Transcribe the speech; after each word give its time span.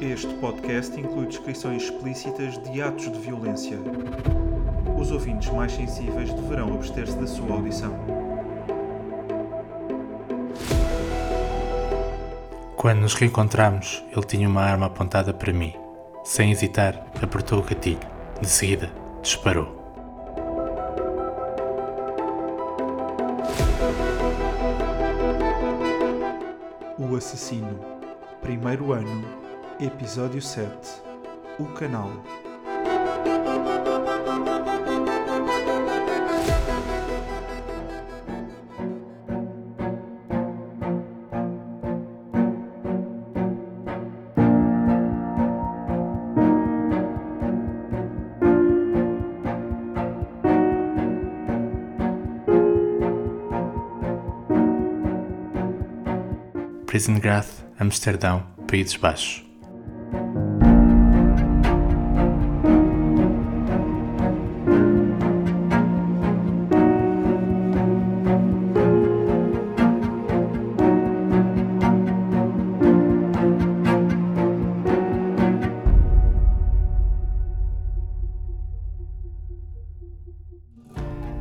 Este 0.00 0.32
podcast 0.36 0.98
inclui 0.98 1.26
descrições 1.26 1.82
explícitas 1.82 2.56
de 2.62 2.80
atos 2.80 3.12
de 3.12 3.18
violência. 3.18 3.76
Os 4.98 5.10
ouvintes 5.10 5.50
mais 5.52 5.72
sensíveis 5.72 6.32
deverão 6.32 6.72
abster-se 6.72 7.18
da 7.18 7.26
sua 7.26 7.52
audição. 7.52 7.94
Quando 12.76 13.00
nos 13.00 13.12
reencontramos, 13.12 14.02
ele 14.10 14.24
tinha 14.24 14.48
uma 14.48 14.62
arma 14.62 14.86
apontada 14.86 15.34
para 15.34 15.52
mim. 15.52 15.74
Sem 16.24 16.50
hesitar, 16.50 17.06
apertou 17.22 17.58
o 17.58 17.62
gatilho. 17.62 18.00
De 18.40 18.48
seguida, 18.48 18.90
disparou. 19.20 19.68
O 26.98 27.14
Assassino. 27.14 27.78
Primeiro 28.40 28.94
ano. 28.94 29.49
Episódio 29.80 30.42
7. 30.42 31.02
O 31.58 31.64
Canal. 31.72 32.10
Prisengrath, 56.86 57.46
Amsterdão, 57.78 58.44
Países 58.68 58.96
Baixos. 58.96 59.49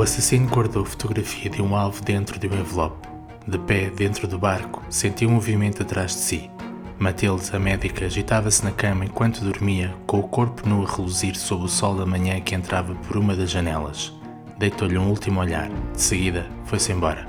O 0.00 0.02
assassino 0.02 0.48
guardou 0.48 0.82
fotografia 0.82 1.50
de 1.50 1.60
um 1.60 1.76
alvo 1.76 2.02
dentro 2.02 2.38
de 2.38 2.48
um 2.48 2.58
envelope. 2.58 3.06
De 3.46 3.58
pé 3.58 3.90
dentro 3.90 4.26
do 4.26 4.38
barco, 4.38 4.82
sentiu 4.88 5.28
um 5.28 5.32
movimento 5.32 5.82
atrás 5.82 6.12
de 6.12 6.20
si. 6.20 6.50
Matilde, 6.98 7.50
a 7.52 7.58
médica, 7.58 8.06
agitava-se 8.06 8.64
na 8.64 8.70
cama 8.70 9.04
enquanto 9.04 9.44
dormia, 9.44 9.94
com 10.06 10.20
o 10.20 10.26
corpo 10.26 10.66
nu 10.66 10.86
a 10.86 10.90
reluzir 10.90 11.36
sob 11.36 11.64
o 11.64 11.68
sol 11.68 11.96
da 11.96 12.06
manhã 12.06 12.40
que 12.40 12.54
entrava 12.54 12.94
por 12.94 13.18
uma 13.18 13.36
das 13.36 13.50
janelas. 13.50 14.10
Deitou-lhe 14.58 14.96
um 14.96 15.06
último 15.06 15.38
olhar. 15.38 15.68
De 15.68 16.00
seguida, 16.00 16.46
foi-se 16.64 16.92
embora. 16.92 17.26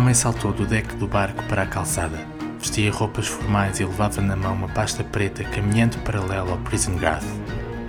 Homem 0.00 0.14
saltou 0.14 0.50
do 0.50 0.64
deck 0.64 0.96
do 0.96 1.06
barco 1.06 1.42
para 1.44 1.60
a 1.60 1.66
calçada. 1.66 2.18
Vestia 2.58 2.90
roupas 2.90 3.26
formais 3.26 3.80
e 3.80 3.84
levava 3.84 4.22
na 4.22 4.34
mão 4.34 4.54
uma 4.54 4.68
pasta 4.68 5.04
preta 5.04 5.44
caminhando 5.44 5.98
paralelo 5.98 6.52
ao 6.52 6.56
Prison 6.56 6.96
Garth. 6.96 7.26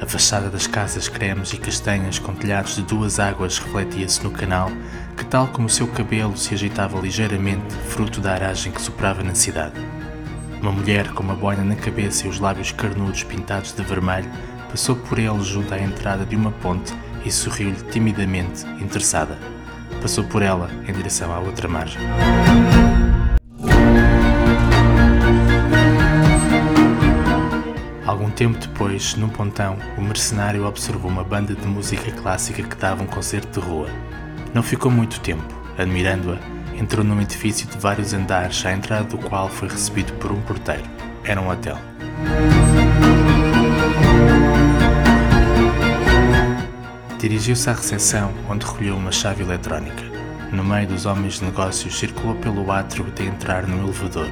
A 0.02 0.06
fachada 0.06 0.50
das 0.50 0.68
casas 0.68 1.08
cremes 1.08 1.54
e 1.54 1.58
castanhas 1.58 2.20
com 2.20 2.34
telhados 2.34 2.76
de 2.76 2.82
duas 2.82 3.18
águas 3.18 3.60
refletia-se 3.60 4.22
no 4.26 4.30
canal, 4.30 4.70
que 5.16 5.24
tal 5.24 5.48
como 5.48 5.68
o 5.68 5.70
seu 5.70 5.88
cabelo 5.88 6.36
se 6.36 6.54
agitava 6.54 7.00
ligeiramente, 7.00 7.74
fruto 7.88 8.20
da 8.20 8.34
aragem 8.34 8.74
que 8.74 8.82
soprava 8.82 9.24
na 9.24 9.34
cidade. 9.34 9.80
Uma 10.62 10.74
mulher 10.74 11.14
com 11.14 11.24
uma 11.24 11.36
boina 11.36 11.64
na 11.64 11.78
cabeça 11.78 12.28
e 12.28 12.30
os 12.30 12.42
lábios 12.42 12.74
carnudos 12.74 13.24
pintados 13.24 13.72
de 13.72 13.84
vermelho 13.84 14.30
passou 14.70 14.98
por 14.98 15.18
ele 15.18 15.42
junto 15.46 15.74
à 15.74 15.80
entrada 15.80 16.26
de 16.26 16.36
uma 16.36 16.52
ponte 16.52 16.94
e 17.24 17.32
sorriu-lhe 17.32 17.82
timidamente, 17.90 18.66
interessada. 18.82 19.40
Passou 20.02 20.24
por 20.24 20.42
ela 20.42 20.70
em 20.88 20.92
direção 20.92 21.32
à 21.32 21.40
outra 21.40 21.68
margem. 21.68 22.02
Algum 28.06 28.32
tempo 28.32 28.58
depois, 28.58 29.16
num 29.16 29.30
pontão, 29.30 29.78
o 29.98 30.02
mercenário 30.02 30.66
observou 30.66 31.10
uma 31.10 31.24
banda 31.24 31.54
de 31.54 31.68
música 31.68 32.12
clássica 32.12 32.64
que 32.64 32.76
dava 32.76 33.04
um 33.04 33.08
concerto 33.08 33.60
de 33.60 33.66
rua. 33.66 33.88
Não 34.54 34.64
ficou 34.64 34.92
muito 34.92 35.20
tempo. 35.20 35.44
Admirando-a, 35.78 36.38
entrou 36.76 37.06
num 37.06 37.22
edifício 37.22 37.68
de 37.68 37.78
vários 37.78 38.12
andares, 38.12 38.66
à 38.66 38.74
entrada 38.74 39.04
do 39.04 39.18
qual 39.18 39.48
foi 39.48 39.70
recebido 39.70 40.12
por 40.14 40.32
um 40.32 40.42
porteiro. 40.42 40.84
Era 41.24 41.40
um 41.40 41.50
hotel. 41.50 41.78
Dirigiu-se 47.22 47.70
à 47.70 47.74
recepção, 47.74 48.34
onde 48.50 48.66
recolheu 48.66 48.98
uma 48.98 49.12
chave 49.12 49.44
eletrónica. 49.44 50.02
No 50.52 50.64
meio 50.64 50.88
dos 50.88 51.06
homens 51.06 51.36
de 51.36 51.46
negócios, 51.46 52.00
circulou 52.00 52.34
pelo 52.38 52.72
átrio 52.72 53.06
até 53.08 53.26
entrar 53.26 53.68
no 53.68 53.84
elevador. 53.84 54.28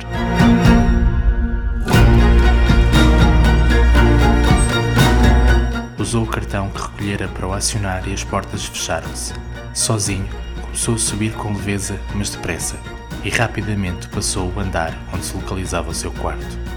Usou 5.99 6.23
o 6.23 6.27
cartão 6.27 6.67
que 6.71 6.81
recolhera 6.81 7.27
para 7.27 7.45
o 7.45 7.53
acionar 7.53 8.07
e 8.07 8.13
as 8.13 8.23
portas 8.23 8.65
fecharam-se. 8.65 9.35
Sozinho, 9.71 10.27
começou 10.59 10.95
a 10.95 10.97
subir 10.97 11.33
com 11.33 11.53
leveza, 11.53 11.99
mas 12.15 12.31
depressa, 12.31 12.75
e 13.23 13.29
rapidamente 13.29 14.09
passou 14.09 14.51
o 14.51 14.59
andar 14.59 14.97
onde 15.13 15.25
se 15.25 15.37
localizava 15.37 15.91
o 15.91 15.93
seu 15.93 16.11
quarto. 16.13 16.68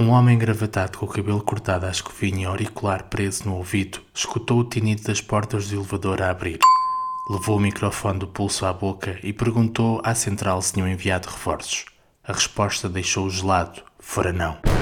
Um 0.00 0.10
homem 0.10 0.36
engravatado 0.36 0.96
com 0.96 1.06
o 1.06 1.08
cabelo 1.08 1.42
cortado 1.42 1.84
à 1.84 1.90
escovinha 1.90 2.42
e 2.42 2.44
auricular 2.44 3.04
preso 3.04 3.48
no 3.48 3.56
ouvido 3.56 4.00
escutou 4.14 4.60
o 4.60 4.64
tinido 4.64 5.02
das 5.02 5.20
portas 5.20 5.68
do 5.68 5.74
elevador 5.74 6.22
a 6.22 6.30
abrir. 6.30 6.60
Levou 7.28 7.56
o 7.56 7.60
microfone 7.60 8.20
do 8.20 8.28
pulso 8.28 8.64
à 8.64 8.72
boca 8.72 9.18
e 9.24 9.32
perguntou 9.32 10.00
à 10.04 10.14
central 10.14 10.62
se 10.62 10.74
tinham 10.74 10.88
enviado 10.88 11.28
reforços. 11.28 11.84
A 12.22 12.32
resposta 12.32 12.88
deixou-o 12.88 13.28
gelado. 13.28 13.82
Fora 13.98 14.32
não. 14.32 14.77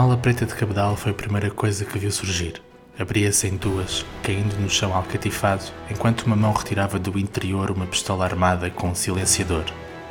Mala 0.00 0.16
preta 0.16 0.46
de 0.46 0.54
cabedal 0.54 0.96
foi 0.96 1.12
a 1.12 1.14
primeira 1.14 1.50
coisa 1.50 1.84
que 1.84 1.98
viu 1.98 2.10
surgir. 2.10 2.54
Abria-se 2.98 3.46
em 3.46 3.58
duas, 3.58 4.02
caindo 4.22 4.56
no 4.58 4.70
chão 4.70 4.94
alcatifado, 4.94 5.64
enquanto 5.90 6.22
uma 6.22 6.34
mão 6.34 6.54
retirava 6.54 6.98
do 6.98 7.18
interior 7.18 7.70
uma 7.70 7.84
pistola 7.84 8.24
armada 8.24 8.70
com 8.70 8.88
um 8.88 8.94
silenciador. 8.94 9.64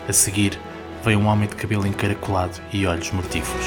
A 0.08 0.14
seguir, 0.14 0.60
veio 1.04 1.18
um 1.18 1.26
homem 1.26 1.50
de 1.50 1.56
cabelo 1.56 1.88
encaracolado 1.88 2.62
e 2.72 2.86
olhos 2.86 3.10
mortíferos. 3.10 3.66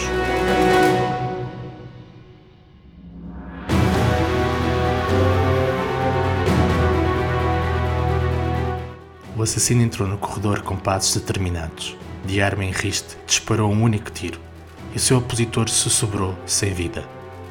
O 9.37 9.43
assassino 9.43 9.83
entrou 9.83 10.07
no 10.07 10.19
corredor 10.19 10.63
com 10.63 10.77
passos 10.77 11.17
determinados. 11.17 11.97
De 12.25 12.41
arma 12.41 12.65
em 12.65 12.71
riste, 12.71 13.17
disparou 13.27 13.73
um 13.73 13.83
único 13.83 14.09
tiro 14.09 14.52
e 14.93 14.97
o 14.97 15.01
seu 15.01 15.19
opositor 15.19 15.69
se 15.69 15.89
sobrou 15.89 16.37
sem 16.47 16.73
vida. 16.73 17.05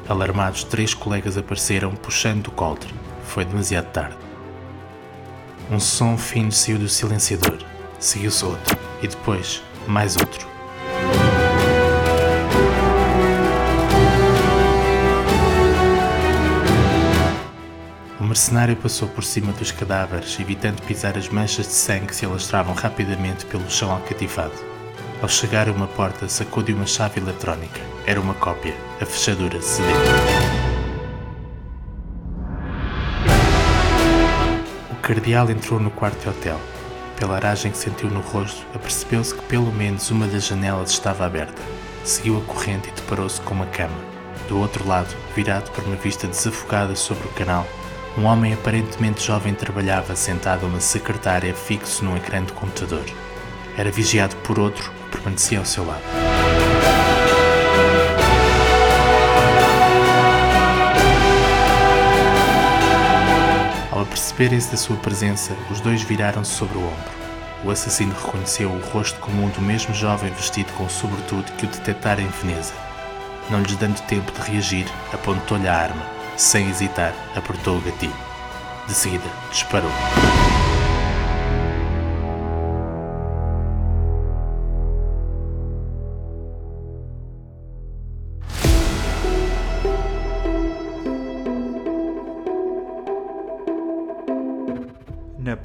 Alarmados, 0.08 0.64
três 0.64 0.94
colegas 0.94 1.36
apareceram 1.36 1.94
puxando 1.94 2.44
do 2.44 2.50
coldre. 2.50 2.92
Foi 3.24 3.44
demasiado 3.44 3.90
tarde. 3.92 4.16
Um 5.70 5.80
som 5.80 6.18
fino 6.18 6.52
saiu 6.52 6.78
do 6.78 6.88
silenciador. 6.88 7.58
Seguiu-se 7.98 8.44
outro. 8.44 8.76
E 9.02 9.08
depois, 9.08 9.62
mais 9.86 10.16
outro. 10.16 10.46
O 18.20 18.24
mercenário 18.24 18.76
passou 18.76 19.08
por 19.08 19.24
cima 19.24 19.52
dos 19.52 19.72
cadáveres, 19.72 20.38
evitando 20.38 20.80
pisar 20.82 21.18
as 21.18 21.28
manchas 21.28 21.66
de 21.66 21.72
sangue 21.72 22.06
que 22.06 22.16
se 22.16 22.24
alastravam 22.24 22.74
rapidamente 22.74 23.44
pelo 23.46 23.68
chão 23.70 23.90
alcatifado. 23.90 24.71
Ao 25.22 25.28
chegar 25.28 25.68
a 25.68 25.72
uma 25.72 25.86
porta, 25.86 26.28
sacou 26.28 26.64
de 26.64 26.72
uma 26.72 26.84
chave 26.84 27.20
eletrónica. 27.20 27.80
Era 28.04 28.20
uma 28.20 28.34
cópia. 28.34 28.74
A 29.00 29.06
fechadura 29.06 29.62
cedeu. 29.62 29.94
cardeal 35.00 35.48
entrou 35.48 35.78
no 35.78 35.92
quarto 35.92 36.28
hotel. 36.28 36.58
Pela 37.16 37.36
aragem 37.36 37.70
que 37.70 37.78
sentiu 37.78 38.10
no 38.10 38.20
rosto, 38.20 38.66
apercebeu-se 38.74 39.32
que 39.32 39.42
pelo 39.42 39.72
menos 39.72 40.10
uma 40.10 40.26
das 40.26 40.44
janelas 40.44 40.90
estava 40.90 41.24
aberta. 41.24 41.62
Seguiu 42.02 42.38
a 42.38 42.52
corrente 42.52 42.88
e 42.88 42.92
deparou-se 42.92 43.40
com 43.42 43.54
uma 43.54 43.66
cama. 43.66 43.94
Do 44.48 44.58
outro 44.58 44.84
lado, 44.88 45.14
virado 45.36 45.70
para 45.70 45.84
uma 45.84 45.94
vista 45.94 46.26
desafogada 46.26 46.96
sobre 46.96 47.28
o 47.28 47.32
canal, 47.32 47.64
um 48.18 48.24
homem 48.24 48.54
aparentemente 48.54 49.24
jovem 49.24 49.54
trabalhava 49.54 50.16
sentado 50.16 50.66
na 50.66 50.80
secretária 50.80 51.54
fixo 51.54 52.04
num 52.04 52.16
ecrã 52.16 52.42
de 52.42 52.52
computador. 52.52 53.04
Era 53.76 53.90
vigiado 53.92 54.34
por 54.36 54.58
outro 54.58 55.01
permanecia 55.12 55.58
ao 55.58 55.64
seu 55.64 55.86
lado. 55.86 56.02
Ao 63.92 64.00
aperceberem-se 64.00 64.70
da 64.70 64.76
sua 64.76 64.96
presença, 64.96 65.54
os 65.70 65.80
dois 65.80 66.02
viraram-se 66.02 66.50
sobre 66.50 66.78
o 66.78 66.80
ombro. 66.80 67.22
O 67.64 67.70
assassino 67.70 68.12
reconheceu 68.12 68.68
o 68.68 68.80
rosto 68.90 69.20
comum 69.20 69.48
do 69.50 69.60
mesmo 69.60 69.94
jovem 69.94 70.32
vestido 70.32 70.72
com 70.72 70.84
o 70.84 70.90
sobretudo 70.90 71.52
que 71.52 71.66
o 71.66 71.68
detectara 71.68 72.20
em 72.20 72.28
Veneza. 72.28 72.74
Não 73.50 73.60
lhes 73.62 73.76
dando 73.76 74.00
tempo 74.06 74.32
de 74.32 74.50
reagir, 74.50 74.86
apontou-lhe 75.12 75.68
a 75.68 75.76
arma. 75.76 76.02
Sem 76.36 76.68
hesitar, 76.68 77.14
apertou 77.36 77.78
o 77.78 77.80
gatilho. 77.80 78.12
De 78.88 78.94
seguida, 78.94 79.28
disparou. 79.52 79.92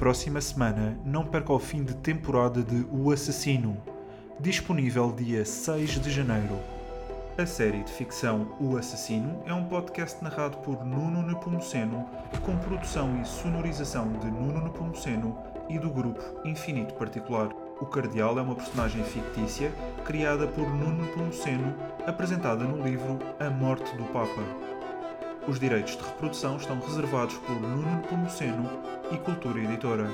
Próxima 0.08 0.40
semana, 0.40 0.98
não 1.04 1.22
perca 1.22 1.52
o 1.52 1.58
fim 1.58 1.84
de 1.84 1.94
temporada 1.94 2.62
de 2.62 2.86
O 2.90 3.12
Assassino, 3.12 3.76
disponível 4.40 5.12
dia 5.12 5.44
6 5.44 6.00
de 6.00 6.10
janeiro. 6.10 6.58
A 7.36 7.44
série 7.44 7.82
de 7.82 7.92
ficção 7.92 8.56
O 8.58 8.78
Assassino 8.78 9.42
é 9.44 9.52
um 9.52 9.66
podcast 9.66 10.24
narrado 10.24 10.56
por 10.64 10.82
Nuno 10.82 11.22
Nepomuceno, 11.22 12.08
com 12.42 12.56
produção 12.56 13.20
e 13.20 13.26
sonorização 13.26 14.10
de 14.14 14.30
Nuno 14.30 14.62
Nepomuceno 14.62 15.36
e 15.68 15.78
do 15.78 15.90
grupo 15.90 16.22
Infinito 16.42 16.94
Particular. 16.94 17.50
O 17.78 17.84
Cardeal 17.84 18.38
é 18.38 18.40
uma 18.40 18.54
personagem 18.54 19.04
fictícia 19.04 19.70
criada 20.06 20.46
por 20.46 20.66
Nuno 20.70 21.04
Nepomuceno, 21.04 21.74
apresentada 22.06 22.64
no 22.64 22.82
livro 22.82 23.18
A 23.38 23.50
Morte 23.50 23.94
do 23.94 24.04
Papa. 24.04 24.77
Os 25.48 25.58
direitos 25.58 25.96
de 25.96 26.04
reprodução 26.04 26.58
estão 26.58 26.78
reservados 26.78 27.34
por 27.38 27.58
Nuno 27.58 27.96
Nepomuceno 27.96 28.68
e 29.10 29.16
Cultura 29.16 29.58
Editora. 29.60 30.06